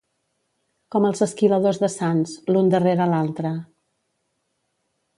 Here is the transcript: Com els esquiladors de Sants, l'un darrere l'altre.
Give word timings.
Com 0.95 1.05
els 1.09 1.21
esquiladors 1.25 1.81
de 1.85 1.91
Sants, 1.97 2.35
l'un 2.57 2.75
darrere 2.75 3.11
l'altre. 3.15 3.57